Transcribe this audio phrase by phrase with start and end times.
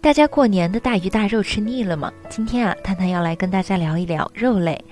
[0.00, 2.12] 大家过年的大鱼大肉吃腻了吗？
[2.28, 4.84] 今天啊，探探要来跟大家聊一聊肉类。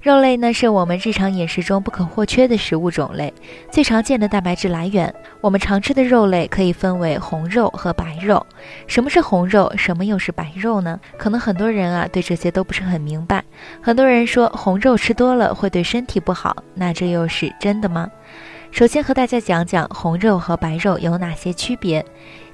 [0.00, 3.34] 肉类呢，是我们日常饮食中不可或缺的食物种类，
[3.68, 5.12] 最常见的蛋白质来源。
[5.40, 8.46] 我们常吃的肉类可以分为红肉和白肉。
[8.86, 9.72] 什么是红肉？
[9.76, 11.00] 什么又是白肉呢？
[11.18, 13.42] 可能很多人啊对这些都不是很明白。
[13.82, 18.08] 很多人说红肉吃多了会对身体不好，那这又是真的吗？
[18.70, 22.06] 首先和大家讲讲红肉和白肉有哪些区别。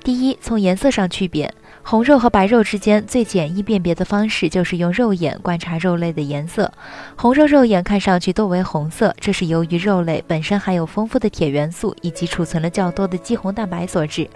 [0.02, 1.52] 第一，从颜色上区别。
[1.89, 6.73] 红肉和白肉之间最简易辨别的方式就是用肉眼观察肉类的颜色。
[7.15, 14.28] 红肉肉眼看上去多为红色，这是由于肉类本身含有丰富的铁元素以及储存了较多的肌红蛋白所致。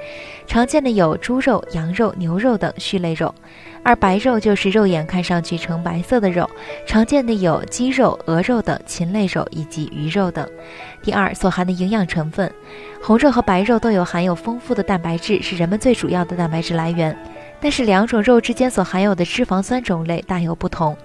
[0.47, 3.35] 常见的有猪肉、羊肉、牛肉等畜类肉。
[3.83, 6.49] 而白肉就是肉眼看上去呈白色的肉，
[6.87, 10.49] 常见的有鸡肉、鹅肉等禽类肉以及鱼肉等。
[11.03, 12.53] 第二，所含的营养成分，
[13.03, 17.17] 红肉和白肉都有含有丰富的蛋白质，是人们最主要的蛋白质来源。
[17.61, 20.97] 但是两种肉之间所含有的脂肪酸种类大有不同。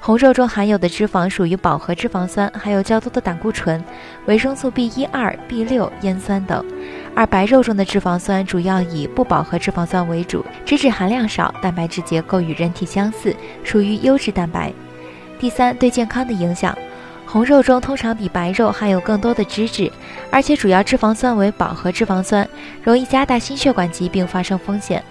[0.00, 3.82] 红肉中含有的脂肪属于饱和脂肪酸，还有较多的胆固醇、
[4.26, 6.62] 维生素 B 一、二、B 六、烟酸等；
[7.16, 13.34] 而白肉中的脂肪酸主要以不饱和脂肪酸为主，脂质含量少，蛋白质结构与人体相似，
[13.64, 14.72] 属于优质蛋白。
[15.40, 16.78] 第三，对健康的影响，
[17.26, 19.90] 红肉中通常比白肉含有更多的脂质，
[20.30, 22.48] 而且主要脂肪酸为饱和脂肪酸，
[22.84, 25.02] 容易加大心血管疾病发生风险。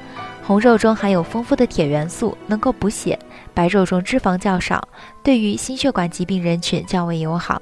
[0.47, 3.19] 红肉中含有丰富的铁元素，能够补血；
[3.53, 4.87] 白肉中脂肪较少，
[5.21, 7.61] 对于心血管疾病人群较为友好。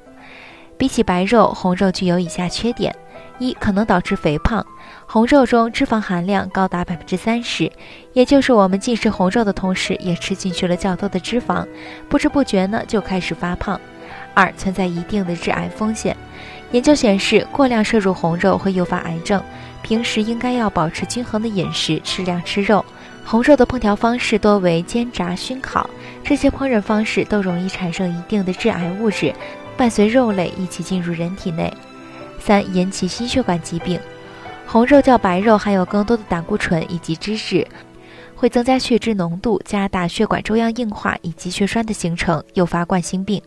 [0.78, 2.94] 比起白肉，红肉具有以下缺点：
[3.40, 4.64] 一、可能导致肥胖。
[5.04, 7.72] 红肉中脂肪含量高达百分之三十，
[8.12, 11.66] 也就是我们进食红肉的同时，也吃进去了较多的脂肪，
[12.08, 13.80] 不知不觉呢就开始发胖。
[14.36, 16.14] 二、存在一定的致癌风险。
[16.72, 19.42] 研究显示，过量摄入红肉会诱发癌症。
[19.80, 22.84] 平时应该要保持均衡的饮食，适量吃肉。
[23.24, 25.88] 红肉的烹调方式多为煎炸、熏烤，
[26.22, 29.32] 这些烹饪方式都容易产生一定的致癌物质，
[29.76, 31.72] 伴随肉类一起进入人体内。
[32.38, 33.98] 三、引起心血管疾病。
[34.66, 37.66] 红肉较白肉含有更多的胆固醇以及脂质，
[38.34, 43.40] 会增加血脂浓度，加大血管粥样硬化以及血栓的形成，诱发冠心病。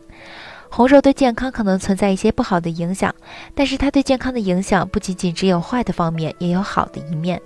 [0.72, 3.12] 红肉对健康可能存在一些不好的影响，
[3.54, 7.42] 但是它对健康的影响不仅仅只有坏的方面，也有好的一面。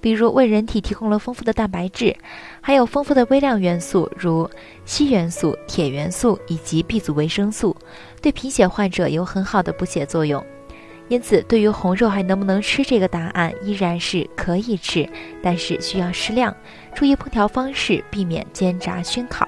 [0.00, 2.16] 比如为人体提供了丰富的蛋白质，
[2.60, 4.48] 还有丰富的微量元素，如
[4.86, 7.76] 硒元素、铁元素以及 B 族维生素，
[8.22, 10.42] 对贫血患者有很好的补血作用。
[11.08, 15.08] 因此，对于红肉还能不能吃这个答案依然是可以吃，
[15.42, 16.54] 但是需要适量，
[16.94, 19.47] 注意烹调方式，避免煎炸熏烤。